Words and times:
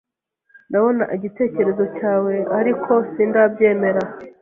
Ndabona 0.69 1.03
igitekerezo 1.15 1.83
cyawe, 1.97 2.33
ariko 2.59 2.91
sindabyemera. 3.11 4.01